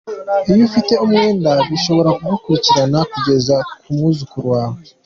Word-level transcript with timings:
Iyo 0.49 0.61
ufite 0.69 0.93
umwenda, 1.03 1.51
bishobora 1.69 2.09
kugukurikirana 2.17 2.99
kugeza 3.11 3.55
ku 3.81 3.89
mwuzukuru 3.95 4.45
wawe. 4.55 4.79